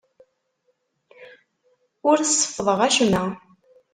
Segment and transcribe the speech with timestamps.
[2.09, 3.23] Ur seffḍeɣ acemma.